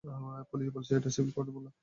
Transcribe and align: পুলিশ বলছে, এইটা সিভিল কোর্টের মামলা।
পুলিশ 0.51 0.67
বলছে, 0.75 0.91
এইটা 0.95 1.09
সিভিল 1.15 1.31
কোর্টের 1.35 1.53
মামলা। 1.55 1.71